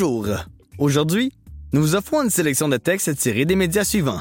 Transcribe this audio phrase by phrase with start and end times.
[0.00, 0.28] Bonjour.
[0.78, 1.32] Aujourd'hui,
[1.72, 4.20] nous vous offrons une sélection de textes tirés des médias suivants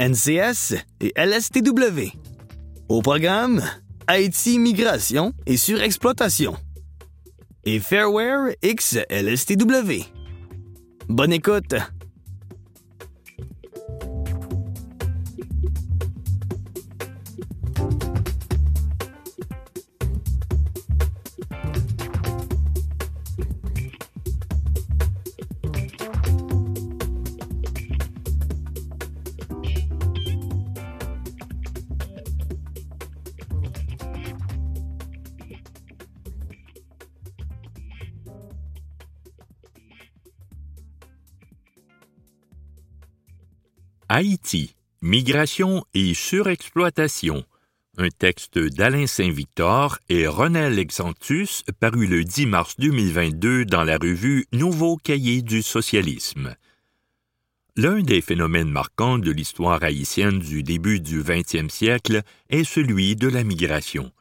[0.00, 2.12] NCS et LSTW.
[2.88, 3.64] Au programme,
[4.06, 6.54] Haïti migration et surexploitation.
[7.64, 10.04] Et Fairware X LSTW.
[11.08, 11.74] Bonne écoute.
[44.14, 47.46] Haïti, migration et surexploitation.
[47.96, 54.44] Un texte d'Alain Saint-Victor et René Lexantus paru le 10 mars 2022 dans la revue
[54.52, 56.54] Nouveau cahier du socialisme.
[57.74, 63.28] L'un des phénomènes marquants de l'histoire haïtienne du début du XXe siècle est celui de
[63.28, 64.12] la migration.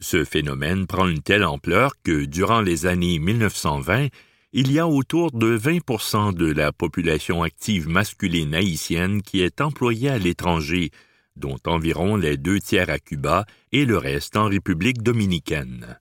[0.00, 4.08] Ce phénomène prend une telle ampleur que, durant les années 1920,
[4.52, 10.08] il y a autour de 20% de la population active masculine haïtienne qui est employée
[10.08, 10.90] à l'étranger,
[11.36, 15.98] dont environ les deux tiers à Cuba et le reste en République dominicaine.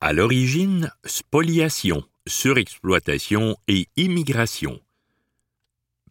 [0.00, 4.80] À l'origine, spoliation, surexploitation et immigration.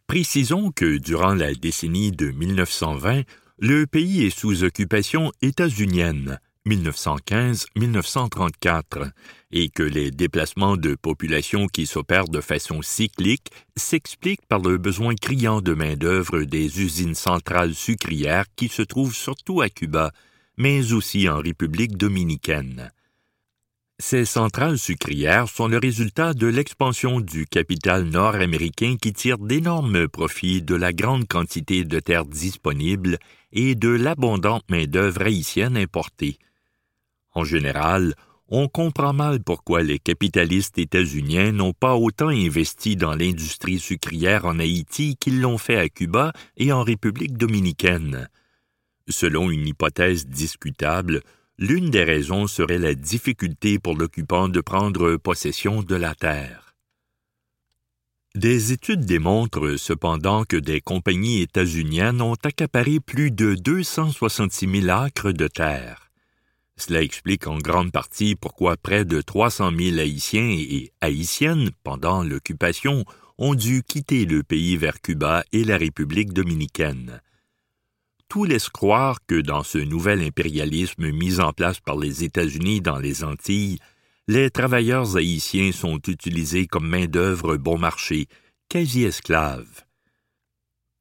[0.06, 3.22] Précisons que durant la décennie de 1920,
[3.58, 9.10] le pays est sous occupation états-unienne, 1915-1934
[9.50, 15.14] et que les déplacements de population qui s'opèrent de façon cyclique s'expliquent par le besoin
[15.14, 20.12] criant de main-d'œuvre des usines centrales sucrières qui se trouvent surtout à Cuba,
[20.56, 22.90] mais aussi en République dominicaine.
[23.98, 30.60] Ces centrales sucrières sont le résultat de l'expansion du capital nord-américain qui tire d'énormes profits
[30.60, 33.18] de la grande quantité de terres disponibles
[33.52, 36.38] et de l'abondante main-d'œuvre haïtienne importée.
[37.34, 38.14] En général,
[38.48, 44.58] on comprend mal pourquoi les capitalistes états-uniens n'ont pas autant investi dans l'industrie sucrière en
[44.58, 48.28] Haïti qu'ils l'ont fait à Cuba et en République dominicaine.
[49.08, 51.22] Selon une hypothèse discutable,
[51.58, 56.74] l'une des raisons serait la difficulté pour l'occupant de prendre possession de la terre.
[58.34, 65.32] Des études démontrent cependant que des compagnies états-uniennes ont accaparé plus de 266 000 acres
[65.32, 66.11] de terre.
[66.84, 73.04] Cela explique en grande partie pourquoi près de 300 000 Haïtiens et Haïtiennes, pendant l'occupation,
[73.38, 77.20] ont dû quitter le pays vers Cuba et la République dominicaine.
[78.28, 82.98] Tout laisse croire que dans ce nouvel impérialisme mis en place par les États-Unis dans
[82.98, 83.78] les Antilles,
[84.26, 88.26] les travailleurs haïtiens sont utilisés comme main-d'œuvre bon marché,
[88.68, 89.84] quasi esclaves.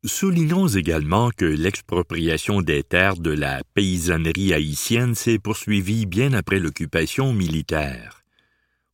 [0.03, 7.34] Soulignons également que l'expropriation des terres de la paysannerie haïtienne s'est poursuivie bien après l'occupation
[7.34, 8.23] militaire.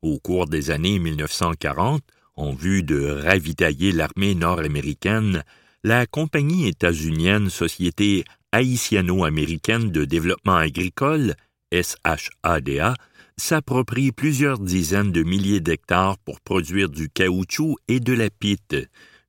[0.02, 2.02] Au cours des années 1940,
[2.36, 5.46] en vue de ravitailler l'armée nord-américaine,
[5.86, 11.36] la compagnie états-unienne Société haïtiano-américaine de développement agricole,
[11.72, 12.96] SHADA,
[13.38, 18.76] s'approprie plusieurs dizaines de milliers d'hectares pour produire du caoutchouc et de la pite,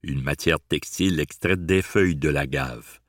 [0.03, 2.99] une matière textile extraite des feuilles de l'agave.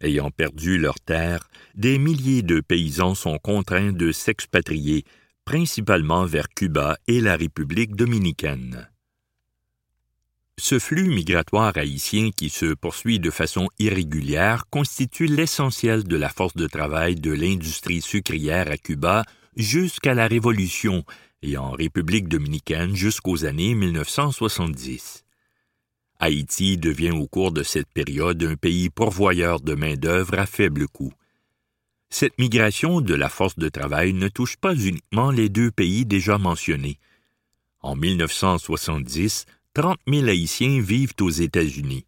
[0.00, 5.04] Ayant perdu leurs terres, des milliers de paysans sont contraints de s'expatrier,
[5.44, 8.88] principalement vers Cuba et la République dominicaine.
[10.58, 16.56] Ce flux migratoire haïtien qui se poursuit de façon irrégulière constitue l'essentiel de la force
[16.56, 19.24] de travail de l'industrie sucrière à Cuba
[19.56, 21.04] jusqu'à la Révolution
[21.42, 25.25] et en République dominicaine jusqu'aux années 1970.
[26.18, 31.12] Haïti devient au cours de cette période un pays pourvoyeur de main-d'œuvre à faible coût.
[32.08, 36.38] Cette migration de la force de travail ne touche pas uniquement les deux pays déjà
[36.38, 36.98] mentionnés.
[37.80, 42.06] En 1970, 30 000 Haïtiens vivent aux États-Unis.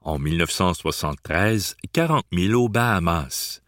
[0.00, 3.60] En 1973, 40 000 aux Bahamas.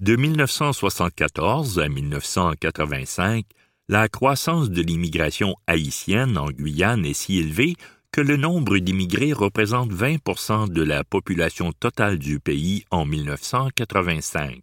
[0.00, 3.44] De 1974 à 1985,
[3.88, 7.76] la croissance de l'immigration haïtienne en Guyane est si élevée
[8.12, 14.60] que le nombre d'immigrés représente 20% de la population totale du pays en 1985.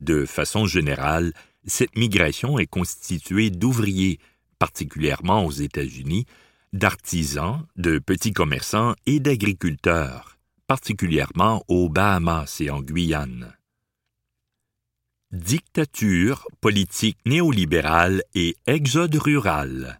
[0.00, 1.32] De façon générale,
[1.64, 4.18] cette migration est constituée d'ouvriers,
[4.58, 6.26] particulièrement aux États-Unis,
[6.74, 10.36] d'artisans, de petits commerçants et d'agriculteurs,
[10.66, 13.54] particulièrement aux Bahamas et en Guyane.
[15.32, 19.98] Dictature, politique néolibérale et exode rural.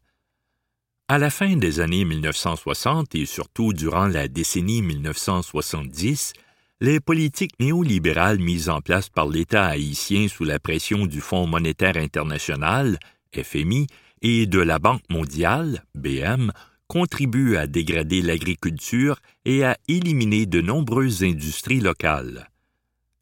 [1.10, 6.34] À la fin des années 1960 et surtout durant la décennie 1970,
[6.82, 11.96] les politiques néolibérales mises en place par l'État haïtien sous la pression du Fonds monétaire
[11.96, 12.98] international,
[13.34, 13.86] FMI,
[14.20, 16.52] et de la Banque mondiale, BM,
[16.88, 22.50] contribuent à dégrader l'agriculture et à éliminer de nombreuses industries locales.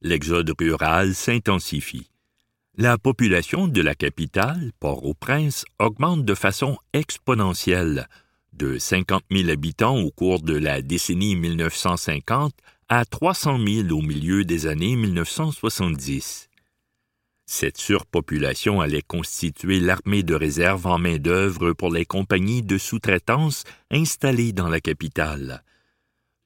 [0.03, 2.11] L'exode rural s'intensifie.
[2.79, 8.07] La population de la capitale, Port-au-Prince, augmente de façon exponentielle,
[8.53, 12.53] de 50 000 habitants au cours de la décennie 1950
[12.91, 16.51] à 300 000 au milieu des années 1970.
[17.47, 24.53] Cette surpopulation allait constituer l'armée de réserve en main-d'œuvre pour les compagnies de sous-traitance installées
[24.53, 25.63] dans la capitale.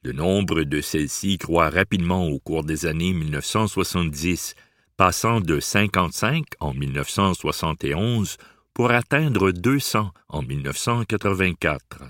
[0.01, 4.55] Le nombre de celles-ci croît rapidement au cours des années 1970,
[5.01, 8.37] passant de 55 en 1971
[8.71, 12.03] pour atteindre 200 en 1984.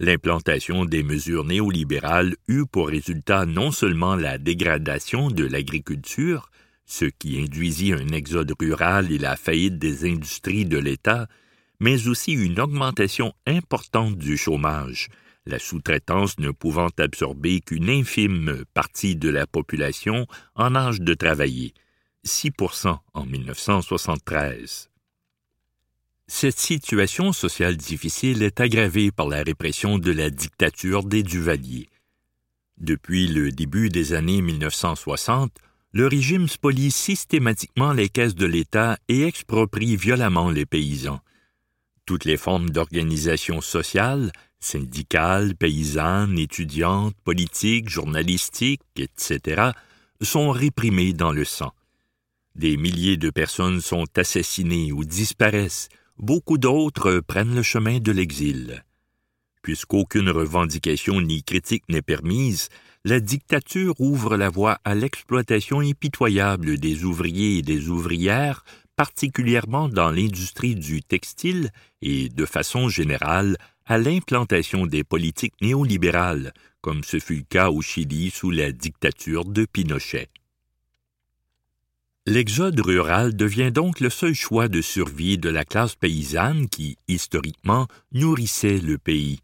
[0.00, 6.50] L'implantation des mesures néolibérales eut pour résultat non seulement la dégradation de l'agriculture,
[6.84, 11.28] ce qui induisit un exode rural et la faillite des industries de l'État,
[11.78, 15.10] mais aussi une augmentation importante du chômage,
[15.46, 20.26] la sous-traitance ne pouvant absorber qu'une infime partie de la population
[20.56, 21.72] en âge de travailler,
[22.24, 24.90] 6% en 1973.
[26.26, 31.88] Cette situation sociale difficile est aggravée par la répression de la dictature des Duvaliers.
[32.78, 35.52] Depuis le début des années 1960,
[35.92, 41.20] le régime spolie systématiquement les caisses de l'État et exproprie violemment les paysans.
[42.06, 49.70] Toutes les formes d'organisation sociale, syndicales, paysannes, étudiantes, politiques, journalistiques, etc.,
[50.20, 51.72] sont réprimées dans le sang.
[52.54, 58.84] Des milliers de personnes sont assassinées ou disparaissent, beaucoup d'autres prennent le chemin de l'exil.
[59.60, 62.68] Puisqu'aucune revendication ni critique n'est permise,
[63.04, 68.64] la dictature ouvre la voie à l'exploitation impitoyable des ouvriers et des ouvrières,
[68.94, 71.70] particulièrement dans l'industrie du textile
[72.02, 77.82] et, de façon générale, à l'implantation des politiques néolibérales, comme ce fut le cas au
[77.82, 80.28] Chili sous la dictature de Pinochet.
[82.26, 87.86] L'exode rural devient donc le seul choix de survie de la classe paysanne qui, historiquement,
[88.12, 89.40] nourrissait le pays.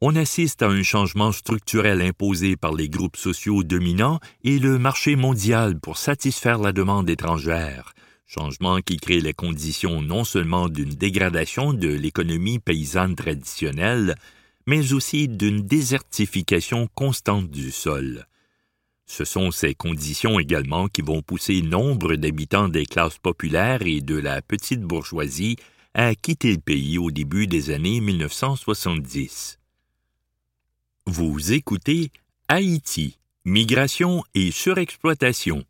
[0.00, 5.16] On assiste à un changement structurel imposé par les groupes sociaux dominants et le marché
[5.16, 7.92] mondial pour satisfaire la demande étrangère,
[8.24, 14.14] changement qui crée les conditions non seulement d'une dégradation de l'économie paysanne traditionnelle,
[14.66, 18.26] mais aussi d'une désertification constante du sol.
[19.06, 24.16] Ce sont ces conditions également qui vont pousser nombre d'habitants des classes populaires et de
[24.16, 25.56] la petite bourgeoisie
[25.94, 29.58] à quitter le pays au début des années 1970.
[31.06, 32.10] Vous écoutez
[32.48, 35.64] Haïti, migration et surexploitation,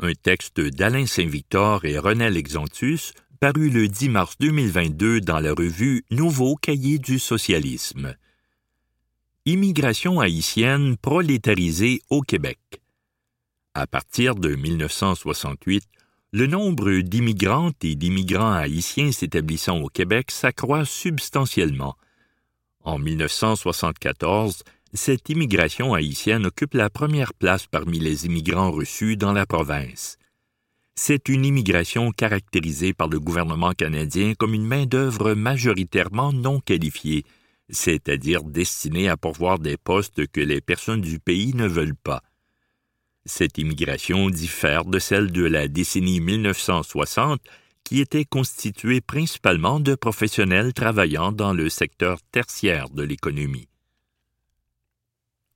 [0.00, 6.04] un texte d'Alain Saint-Victor et René Lexantus paru le 10 mars 2022 dans la revue
[6.10, 8.16] Nouveau Cahier du socialisme.
[9.50, 12.58] Immigration haïtienne prolétarisée au Québec.
[13.72, 15.84] À partir de 1968,
[16.32, 21.96] le nombre d'immigrantes et d'immigrants haïtiens s'établissant au Québec s'accroît substantiellement.
[22.84, 29.46] En 1974, cette immigration haïtienne occupe la première place parmi les immigrants reçus dans la
[29.46, 30.18] province.
[30.94, 37.24] C'est une immigration caractérisée par le gouvernement canadien comme une main-d'œuvre majoritairement non qualifiée,
[37.70, 42.22] c'est-à-dire destinée à pourvoir des postes que les personnes du pays ne veulent pas.
[43.24, 47.40] Cette immigration diffère de celle de la décennie 1960,
[47.84, 53.68] qui était constituée principalement de professionnels travaillant dans le secteur tertiaire de l'économie.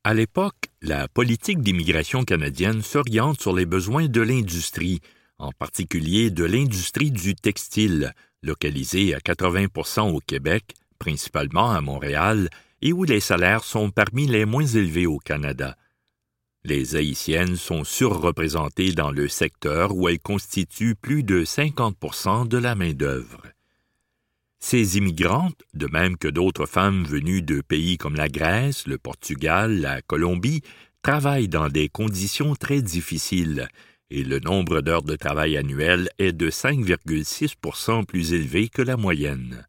[0.05, 5.01] À l'époque, la politique d'immigration canadienne s'oriente sur les besoins de l'industrie,
[5.39, 12.49] en particulier de l'industrie du textile, localisée à 80% au Québec, principalement à Montréal,
[12.81, 15.77] et où les salaires sont parmi les moins élevés au Canada.
[16.65, 22.77] Les Haïtiennes sont surreprésentées dans le secteur où elles constituent plus de 50% de la
[22.77, 23.43] main-d'œuvre.
[24.61, 29.81] Ces immigrantes, de même que d'autres femmes venues de pays comme la Grèce, le Portugal,
[29.81, 30.63] la Colombie,
[31.03, 33.67] travaillent dans des conditions très difficiles,
[34.11, 39.67] et le nombre d'heures de travail annuel est de 5,6% plus élevé que la moyenne.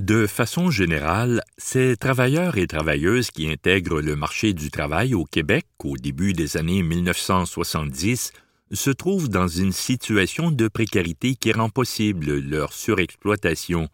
[0.00, 5.66] De façon générale, ces travailleurs et travailleuses qui intègrent le marché du travail au Québec
[5.84, 8.32] au début des années 1970
[8.72, 13.90] se trouvent dans une situation de précarité qui rend possible leur surexploitation,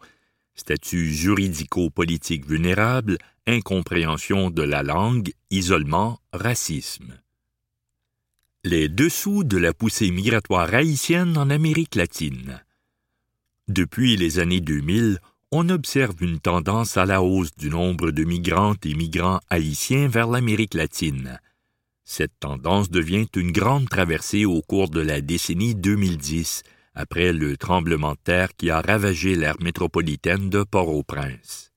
[0.55, 7.19] statut juridico-politique vulnérable, incompréhension de la langue, isolement, racisme.
[8.63, 12.63] Les dessous de la poussée migratoire haïtienne en Amérique latine.
[13.67, 15.19] Depuis les années 2000,
[15.51, 20.27] on observe une tendance à la hausse du nombre de migrantes et migrants haïtiens vers
[20.27, 21.39] l'Amérique latine.
[22.03, 26.63] Cette tendance devient une grande traversée au cours de la décennie 2010,
[26.95, 31.71] après le tremblement de terre qui a ravagé l'aire métropolitaine de Port-au-Prince.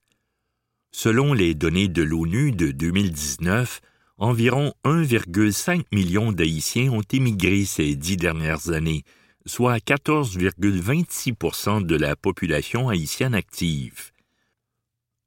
[0.91, 3.81] Selon les données de l'ONU de 2019,
[4.17, 9.03] environ 1,5 million d'Haïtiens ont émigré ces dix dernières années,
[9.45, 14.11] soit 14,26 de la population haïtienne active.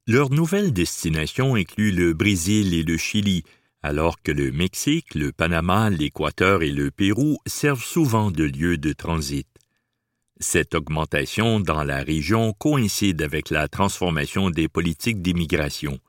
[0.07, 3.43] Leur nouvelle destination inclut le Brésil et le Chili,
[3.81, 8.93] alors que le Mexique, le Panama, l'Équateur et le Pérou servent souvent de lieu de
[8.93, 9.47] transit.
[10.39, 15.99] Cette augmentation dans la région coïncide avec la transformation des politiques d'immigration.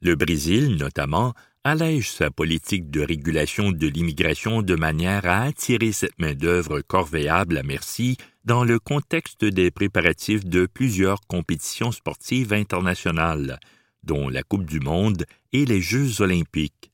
[0.00, 6.18] Le Brésil, notamment, allège sa politique de régulation de l'immigration de manière à attirer cette
[6.18, 13.60] main-d'œuvre corvéable à merci dans le contexte des préparatifs de plusieurs compétitions sportives internationales,
[14.02, 16.90] dont la Coupe du Monde et les Jeux olympiques.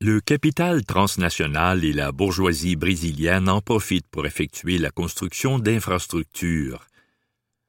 [0.00, 6.86] Le capital transnational et la bourgeoisie brésilienne en profitent pour effectuer la construction d'infrastructures.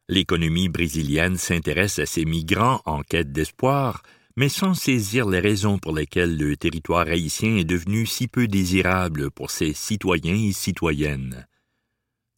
[0.09, 4.01] L'économie brésilienne s'intéresse à ces migrants en quête d'espoir,
[4.38, 9.32] mais sans saisir les raisons pour lesquelles le territoire haïtien est devenu si peu désirable
[9.32, 11.48] pour ses citoyens et citoyennes.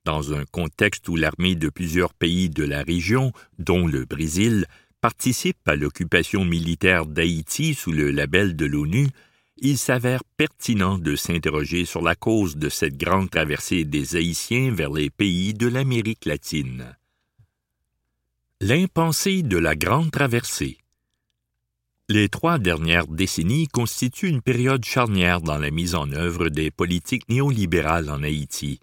[0.06, 4.66] Dans un contexte où l'armée de plusieurs pays de la région, dont le Brésil,
[5.02, 9.10] participe à l'occupation militaire d'Haïti sous le label de l'ONU,
[9.58, 14.92] il s'avère pertinent de s'interroger sur la cause de cette grande traversée des Haïtiens vers
[14.92, 16.96] les pays de l'Amérique latine.
[18.62, 20.78] L'impensé de la grande traversée.
[22.12, 27.30] Les trois dernières décennies constituent une période charnière dans la mise en œuvre des politiques
[27.30, 28.80] néolibérales en Haïti.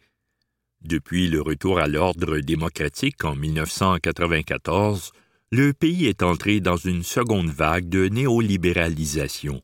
[0.82, 5.10] Depuis le retour à l'ordre démocratique en 1994,
[5.50, 9.60] le pays est entré dans une seconde vague de néolibéralisation.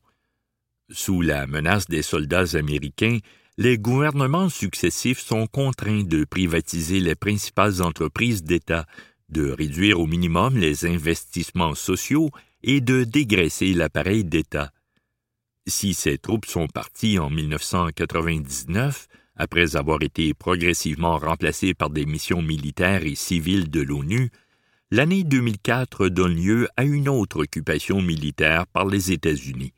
[0.90, 3.18] Sous la menace des soldats américains,
[3.58, 8.86] les gouvernements successifs sont contraints de privatiser les principales entreprises d'État,
[9.28, 12.30] de réduire au minimum les investissements sociaux
[12.62, 14.72] et de dégraisser l'appareil d'État.
[15.66, 22.42] Si ces troupes sont parties en 1999, après avoir été progressivement remplacées par des missions
[22.42, 24.30] militaires et civiles de l'ONU,
[24.90, 29.72] l'année 2004 donne lieu à une autre occupation militaire par les États-Unis.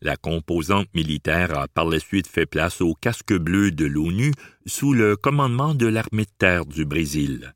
[0.00, 4.32] La composante militaire a par la suite fait place au casque bleu de l'ONU
[4.64, 7.52] sous le commandement de l'armée de terre du Brésil.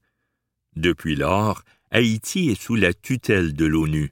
[0.74, 4.10] Depuis lors, Haïti est sous la tutelle de l'ONU.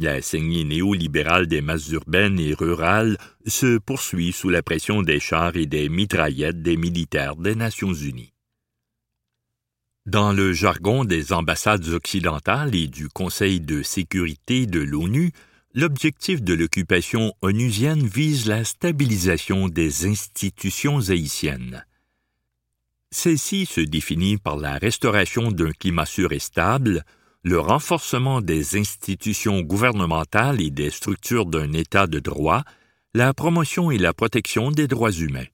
[0.00, 5.56] La saignée néolibérale des masses urbaines et rurales se poursuit sous la pression des chars
[5.56, 8.32] et des mitraillettes des militaires des Nations unies.
[10.06, 15.32] Dans le jargon des ambassades occidentales et du Conseil de sécurité de l'ONU,
[15.74, 21.86] l'objectif de l'occupation onusienne vise la stabilisation des institutions haïtiennes.
[23.12, 27.04] Celle-ci se définit par la restauration d'un climat sûr et stable,
[27.44, 32.64] le renforcement des institutions gouvernementales et des structures d'un État de droit,
[33.12, 35.46] la promotion et la protection des droits humains.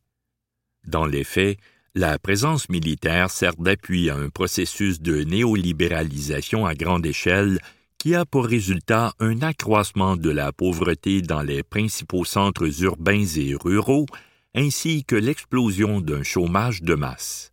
[0.87, 1.59] Dans les faits,
[1.97, 7.59] la présence militaire sert d'appui à un processus de néolibéralisation à grande échelle
[7.99, 13.57] qui a pour résultat un accroissement de la pauvreté dans les principaux centres urbains et
[13.57, 14.07] ruraux,
[14.55, 17.53] ainsi que l'explosion d'un chômage de masse.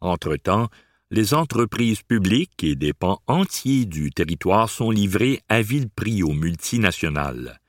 [0.00, 0.68] Entre-temps,
[1.12, 6.32] les entreprises publiques et des pans entiers du territoire sont livrés à vil prix aux
[6.32, 7.60] multinationales.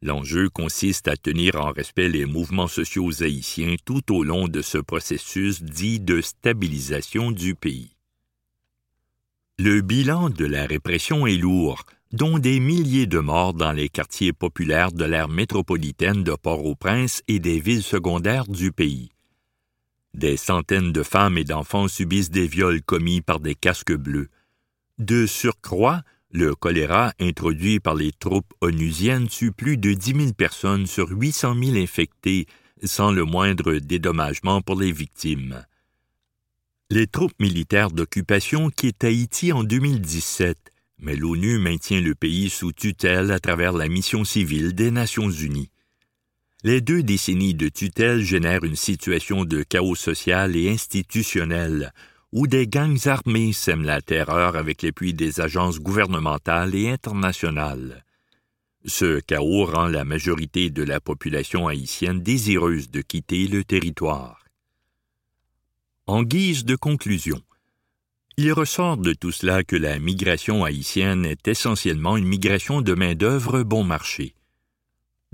[0.00, 4.78] L'enjeu consiste à tenir en respect les mouvements sociaux haïtiens tout au long de ce
[4.78, 7.90] processus dit de stabilisation du pays.
[9.58, 14.32] Le bilan de la répression est lourd, dont des milliers de morts dans les quartiers
[14.32, 19.10] populaires de l'aire métropolitaine de Port-au-Prince et des villes secondaires du pays.
[20.14, 24.28] Des centaines de femmes et d'enfants subissent des viols commis par des casques bleus.
[24.98, 26.02] De surcroît,
[26.32, 31.32] le choléra introduit par les troupes onusiennes tue plus de dix mille personnes sur huit
[31.32, 32.46] cent mille infectés,
[32.82, 35.64] sans le moindre dédommagement pour les victimes.
[36.90, 40.56] Les troupes militaires d'occupation quittent Haïti en 2017,
[40.98, 45.70] mais l'ONU maintient le pays sous tutelle à travers la mission civile des Nations unies.
[46.62, 51.94] Les deux décennies de tutelle génèrent une situation de chaos social et institutionnel,
[52.32, 58.04] où des gangs armés sèment la terreur avec l'appui des agences gouvernementales et internationales.
[58.84, 64.44] Ce chaos rend la majorité de la population haïtienne désireuse de quitter le territoire.
[66.06, 67.42] En guise de conclusion,
[68.36, 73.62] il ressort de tout cela que la migration haïtienne est essentiellement une migration de main-d'œuvre
[73.62, 74.34] bon marché.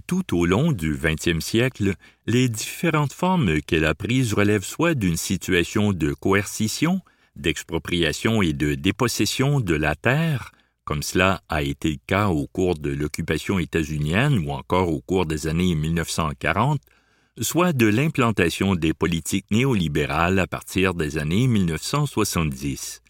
[0.07, 1.95] Tout au long du XXe siècle,
[2.27, 7.01] les différentes formes qu'elle a prises relèvent soit d'une situation de coercition,
[7.35, 10.53] d'expropriation et de dépossession de la terre,
[10.85, 15.27] comme cela a été le cas au cours de l'occupation états-unienne ou encore au cours
[15.27, 16.81] des années 1940,
[17.41, 23.03] soit de l'implantation des politiques néolibérales à partir des années 1970.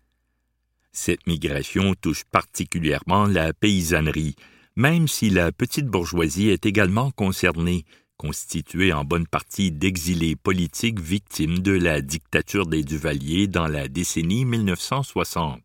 [0.93, 4.35] Cette migration touche particulièrement la paysannerie,
[4.77, 7.85] même si la petite bourgeoisie est également concernée,
[8.19, 14.45] constituée en bonne partie d'exilés politiques victimes de la dictature des Duvaliers dans la décennie
[14.45, 15.61] 1960.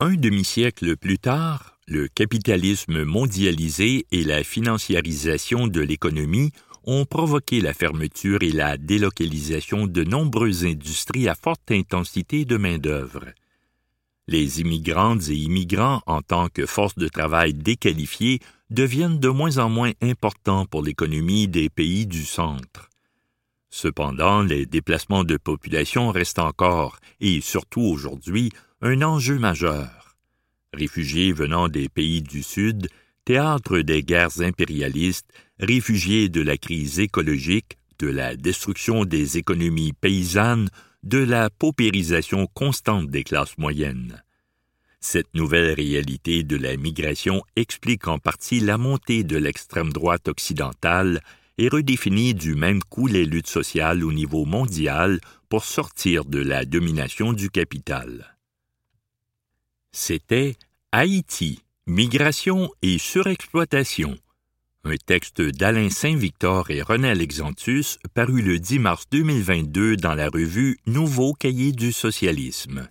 [0.00, 6.52] Un demi-siècle plus tard, le capitalisme mondialisé et la financiarisation de l'économie
[6.84, 13.26] ont provoqué la fermeture et la délocalisation de nombreuses industries à forte intensité de main-d'œuvre.
[14.32, 19.68] Les immigrantes et immigrants en tant que force de travail déqualifiée deviennent de moins en
[19.68, 22.88] moins importants pour l'économie des pays du centre.
[23.68, 30.16] Cependant, les déplacements de population restent encore, et surtout aujourd'hui, un enjeu majeur.
[30.72, 32.88] Réfugiés venant des pays du Sud,
[33.26, 35.28] théâtre des guerres impérialistes,
[35.60, 40.70] réfugiés de la crise écologique, de la destruction des économies paysannes,
[41.02, 44.22] de la paupérisation constante des classes moyennes.
[45.00, 51.20] Cette nouvelle réalité de la migration explique en partie la montée de l'extrême droite occidentale
[51.58, 56.64] et redéfinit du même coup les luttes sociales au niveau mondial pour sortir de la
[56.64, 58.36] domination du capital.
[59.90, 60.56] C'était
[60.92, 64.16] Haïti, migration et surexploitation.
[64.84, 70.76] Un texte d'Alain Saint-Victor et René Alexantus paru le 10 mars 2022 dans la revue
[70.86, 72.88] Nouveau cahier du socialisme.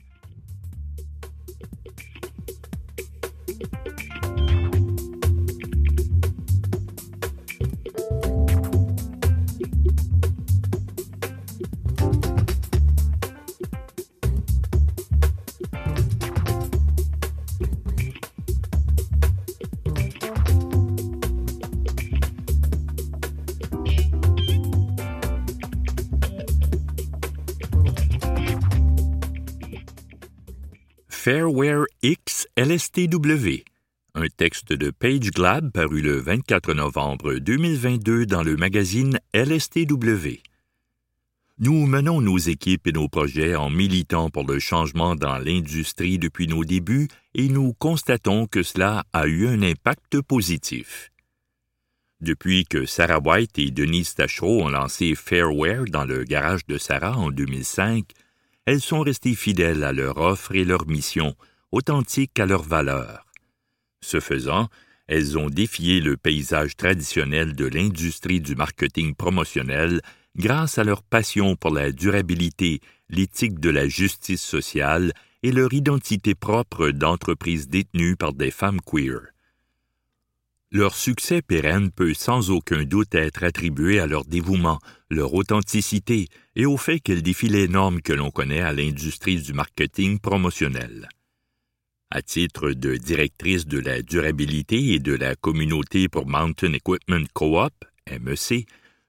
[31.23, 33.63] Fairware X LSTW,
[34.15, 40.41] un texte de Page Glab paru le 24 novembre 2022 dans le magazine LSTW.
[41.59, 46.47] Nous menons nos équipes et nos projets en militant pour le changement dans l'industrie depuis
[46.47, 51.11] nos débuts et nous constatons que cela a eu un impact positif.
[52.19, 57.15] Depuis que Sarah White et Denise Tachereau ont lancé Fairware dans le garage de Sarah
[57.15, 58.05] en 2005,
[58.65, 61.35] elles sont restées fidèles à leur offre et leur mission,
[61.71, 63.25] authentiques à leurs valeurs.
[64.01, 64.69] Ce faisant,
[65.07, 70.01] elles ont défié le paysage traditionnel de l'industrie du marketing promotionnel
[70.35, 75.11] grâce à leur passion pour la durabilité, l'éthique de la justice sociale
[75.43, 79.30] et leur identité propre d'entreprise détenue par des femmes queer.
[80.73, 84.79] Leur succès pérenne peut sans aucun doute être attribué à leur dévouement,
[85.09, 89.51] leur authenticité et au fait qu'elles défient les normes que l'on connaît à l'industrie du
[89.51, 91.09] marketing promotionnel.
[92.09, 97.73] À titre de directrice de la durabilité et de la communauté pour Mountain Equipment Co-op,
[98.09, 98.65] MEC,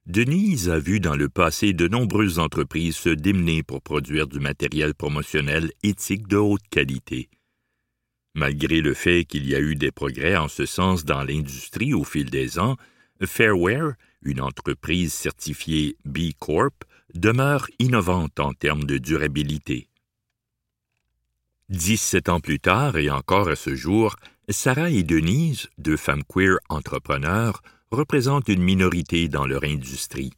[0.06, 4.94] Denise a vu dans le passé de nombreuses entreprises se démener pour produire du matériel
[4.96, 7.28] promotionnel éthique de haute qualité.
[8.34, 12.04] Malgré le fait qu'il y a eu des progrès en ce sens dans l'industrie au
[12.04, 12.76] fil des ans,
[13.24, 13.92] Fairware,
[14.22, 19.88] une entreprise certifiée B Corp, demeure innovante en termes de durabilité.
[21.68, 24.16] Dix-sept ans plus tard et encore à ce jour,
[24.48, 30.32] Sarah et Denise, deux femmes queer entrepreneurs, représentent une minorité dans leur industrie.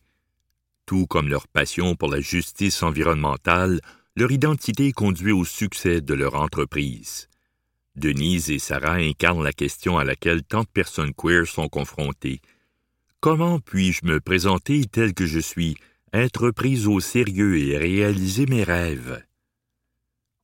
[0.86, 3.80] Tout comme leur passion pour la justice environnementale,
[4.16, 7.28] leur identité conduit au succès de leur entreprise.
[7.96, 12.40] Denise et Sarah incarnent la question à laquelle tant de personnes queer sont confrontées.
[13.20, 15.76] Comment puis-je me présenter tel que je suis,
[16.12, 19.24] être prise au sérieux et réaliser mes rêves?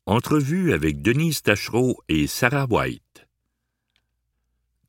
[0.07, 3.27] Entrevue avec Denise Tachereau et Sarah White.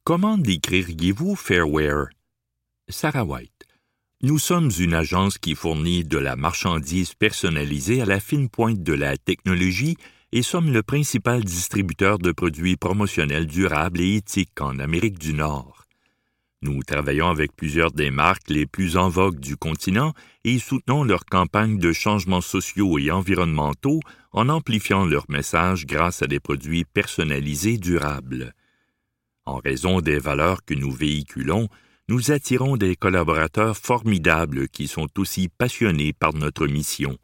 [0.04, 2.10] Comment décririez-vous Fairware?
[2.88, 3.68] Sarah White.
[4.24, 8.94] Nous sommes une agence qui fournit de la marchandise personnalisée à la fine pointe de
[8.94, 9.98] la technologie
[10.34, 15.86] et sommes le principal distributeur de produits promotionnels durables et éthiques en Amérique du Nord.
[16.64, 20.14] Nous travaillons avec plusieurs des marques les plus en vogue du continent
[20.44, 24.00] et soutenons leurs campagnes de changements sociaux et environnementaux
[24.32, 28.54] en amplifiant leurs messages grâce à des produits personnalisés durables.
[29.46, 31.68] En raison des valeurs que nous véhiculons,
[32.08, 37.18] nous attirons des collaborateurs formidables qui sont aussi passionnés par notre mission.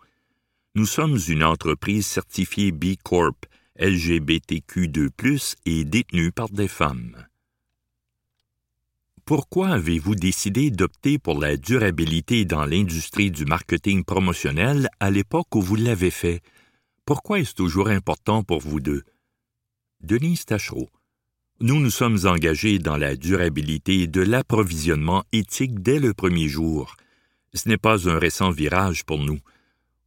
[0.77, 3.47] Nous sommes une entreprise certifiée B Corp,
[3.79, 7.25] LGBTQ2+, et détenue par des femmes.
[9.25, 15.63] Pourquoi avez-vous décidé d'opter pour la durabilité dans l'industrie du marketing promotionnel à l'époque où
[15.63, 16.41] vous l'avez fait?
[17.05, 19.01] Pourquoi est-ce toujours important pour vous deux?
[20.01, 20.91] Denise Tachereau.
[21.59, 26.95] Nous nous sommes engagés dans la durabilité de l'approvisionnement éthique dès le premier jour.
[27.55, 29.39] Ce n'est pas un récent virage pour nous.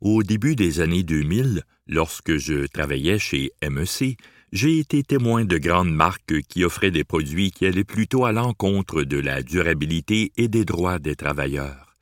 [0.00, 4.16] Au début des années 2000, lorsque je travaillais chez MEC,
[4.50, 9.02] j'ai été témoin de grandes marques qui offraient des produits qui allaient plutôt à l'encontre
[9.02, 11.96] de la durabilité et des droits des travailleurs.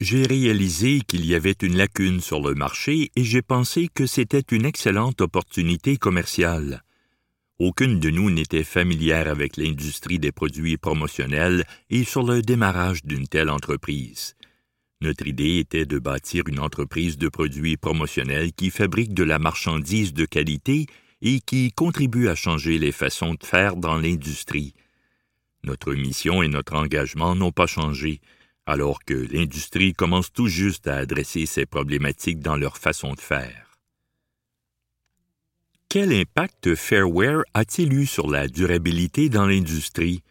[0.00, 4.42] J'ai réalisé qu'il y avait une lacune sur le marché et j'ai pensé que c'était
[4.50, 6.82] une excellente opportunité commerciale.
[7.60, 13.28] Aucune de nous n'était familière avec l'industrie des produits promotionnels et sur le démarrage d'une
[13.28, 14.34] telle entreprise.
[15.02, 20.12] Notre idée était de bâtir une entreprise de produits promotionnels qui fabrique de la marchandise
[20.12, 20.86] de qualité
[21.22, 24.74] et qui contribue à changer les façons de faire dans l'industrie.
[25.64, 28.20] Notre mission et notre engagement n'ont pas changé,
[28.66, 33.78] alors que l'industrie commence tout juste à adresser ces problématiques dans leur façon de faire.
[35.88, 40.22] Quel impact Fairware a-t-il eu sur la durabilité dans l'industrie?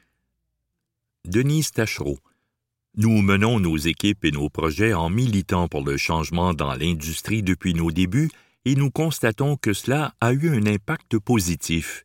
[1.25, 2.17] Denise Tachereau.
[2.97, 7.73] Nous menons nos équipes et nos projets en militant pour le changement dans l'industrie depuis
[7.73, 8.31] nos débuts
[8.65, 12.03] et nous constatons que cela a eu un impact positif.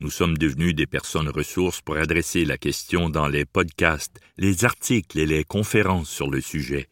[0.00, 5.18] Nous sommes devenus des personnes ressources pour adresser la question dans les podcasts, les articles
[5.18, 6.88] et les conférences sur le sujet.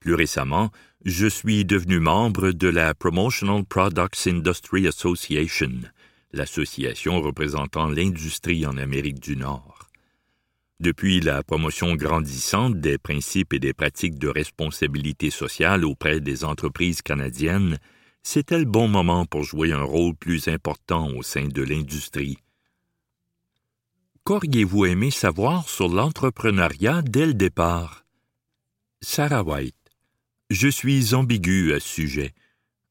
[0.00, 0.70] Plus récemment,
[1.04, 5.72] je suis devenu membre de la Promotional Products Industry Association,
[6.32, 9.75] l'association représentant l'industrie en Amérique du Nord.
[10.78, 17.00] Depuis la promotion grandissante des principes et des pratiques de responsabilité sociale auprès des entreprises
[17.00, 17.78] canadiennes,
[18.22, 22.36] c'était le bon moment pour jouer un rôle plus important au sein de l'industrie.
[24.24, 28.04] Qu'auriez-vous aimé savoir sur l'entrepreneuriat dès le départ?
[29.00, 29.74] Sarah White.
[30.50, 32.34] Je suis ambigu à ce sujet.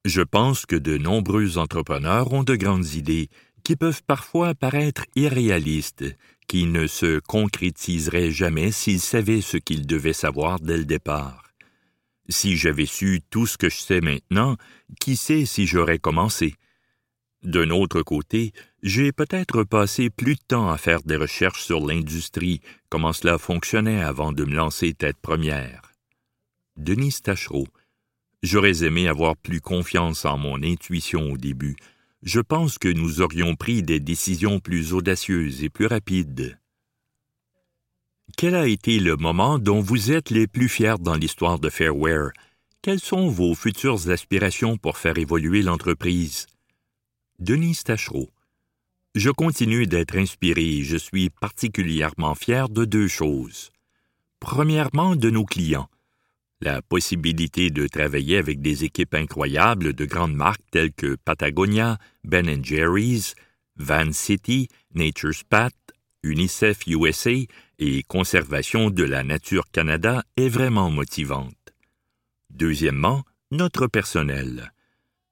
[0.06, 3.30] Je pense que de nombreux entrepreneurs ont de grandes idées
[3.64, 6.06] qui peuvent parfois paraître irréalistes,
[6.48, 11.44] qui ne se concrétiseraient jamais s'ils savaient ce qu'ils devaient savoir dès le départ.
[12.30, 14.58] Si j'avais su tout ce que je sais maintenant,
[15.00, 16.56] qui sait si j'aurais commencé?
[17.44, 22.62] D'un autre côté, j'ai peut-être passé plus de temps à faire des recherches sur l'industrie,
[22.90, 25.94] comment cela fonctionnait avant de me lancer tête première.
[26.78, 27.68] Denis Tachereau.
[28.42, 31.76] J'aurais aimé avoir plus confiance en mon intuition au début.
[32.26, 36.58] Je pense que nous aurions pris des décisions plus audacieuses et plus rapides.
[38.36, 42.32] Quel a été le moment dont vous êtes les plus fiers dans l'histoire de Fairware?
[42.82, 46.48] Quelles sont vos futures aspirations pour faire évoluer l'entreprise?
[47.38, 48.32] Denise Tachereau.
[49.14, 53.72] Je continue d'être inspiré je suis particulièrement fier de deux choses.
[54.40, 55.90] Premièrement, de nos clients.
[56.66, 62.66] La possibilité de travailler avec des équipes incroyables de grandes marques telles que Patagonia, Ben
[62.66, 63.36] Jerry's,
[63.78, 65.76] Van City, Nature's Path,
[66.24, 67.36] UNICEF USA
[67.78, 71.54] et Conservation de la Nature Canada est vraiment motivante.
[72.50, 74.74] Deuxièmement, notre personnel.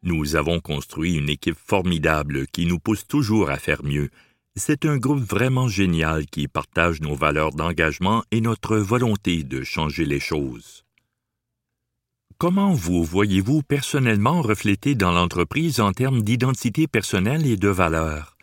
[0.04, 4.12] Nous avons construit une équipe formidable qui nous pousse toujours à faire mieux.
[4.56, 10.06] C'est un groupe vraiment génial qui partage nos valeurs d'engagement et notre volonté de changer
[10.06, 10.83] les choses.
[12.44, 18.36] Comment vous voyez-vous personnellement reflété dans l'entreprise en termes d'identité personnelle et de valeurs?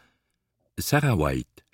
[0.78, 1.66] Sarah White.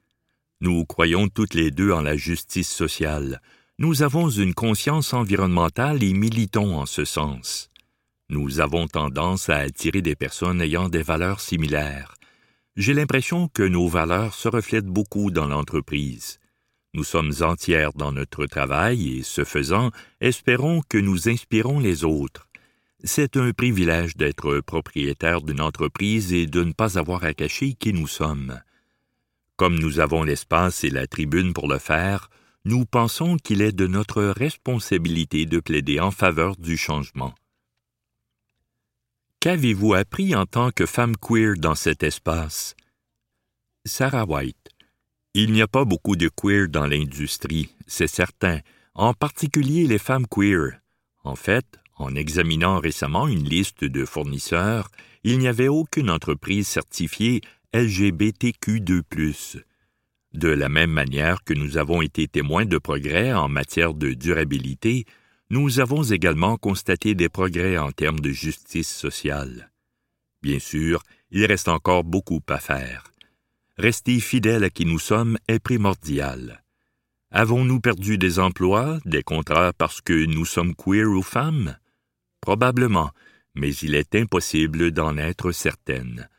[0.61, 3.41] Nous croyons toutes les deux en la justice sociale.
[3.79, 7.69] Nous avons une conscience environnementale et militons en ce sens.
[8.29, 12.17] Nous avons tendance à attirer des personnes ayant des valeurs similaires.
[12.75, 16.41] J'ai l'impression que nos valeurs se reflètent beaucoup dans l'entreprise.
[16.97, 19.91] Nous sommes entières dans notre travail et, ce faisant,
[20.23, 22.49] espérons que nous inspirons les autres.
[23.05, 27.93] C'est un privilège d'être propriétaire d'une entreprise et de ne pas avoir à cacher qui
[27.93, 28.63] nous sommes.
[29.57, 32.31] Comme nous avons l'espace et la tribune pour le faire,
[32.65, 37.35] nous pensons qu'il est de notre responsabilité de plaider en faveur du changement.
[39.41, 42.75] Qu'avez-vous appris en tant que femme queer dans cet espace?
[43.85, 44.76] Sarah White.
[45.39, 48.61] Il n'y a pas beaucoup de queer dans l'industrie, c'est certain,
[48.95, 50.81] en particulier les femmes queer.
[51.25, 51.67] En fait,
[51.99, 54.89] en examinant récemment une liste de fournisseurs,
[55.25, 57.43] il n'y avait aucune entreprise certifiée
[57.75, 59.61] LGBTQ2+.
[60.33, 65.05] De la même manière que nous avons été témoins de progrès en matière de durabilité,
[65.51, 69.71] nous avons également constaté des progrès en termes de justice sociale.
[70.41, 73.05] Bien sûr, il reste encore beaucoup à faire.
[73.79, 76.63] Rester fidèle à qui nous sommes est primordial.
[77.31, 81.77] Avons-nous perdu des emplois, des contrats parce que nous sommes queer ou femmes?
[82.41, 83.11] Probablement,
[83.55, 86.31] mais il est impossible d'en être certaine.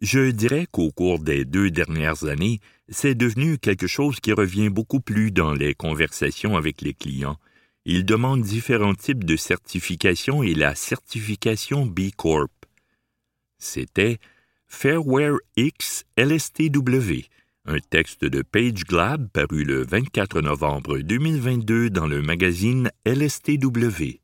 [0.00, 5.00] Je dirais qu'au cours des deux dernières années, c'est devenu quelque chose qui revient beaucoup
[5.00, 7.38] plus dans les conversations avec les clients.
[7.84, 12.50] Ils demandent différents types de certifications et la certification B Corp.
[13.58, 14.18] C'était
[14.72, 17.26] Fairware X LSTW,
[17.66, 24.20] un texte de Page Glab paru le 24 novembre 2022 dans le magazine LSTW.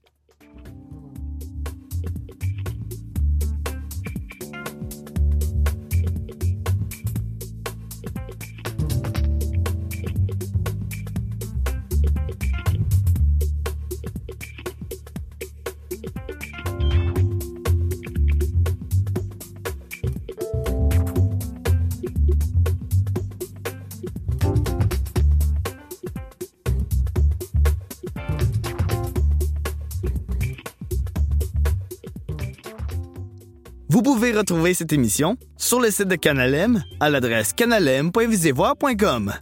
[33.97, 39.33] Vous pouvez retrouver cette émission sur le site de Canalem à l'adresse canalem.visivoire.com.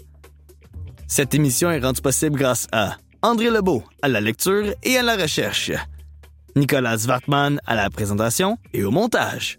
[1.09, 5.17] Cette émission est rendue possible grâce à André Lebeau à la lecture et à la
[5.17, 5.73] recherche,
[6.55, 9.59] Nicolas Wartman à la présentation et au montage.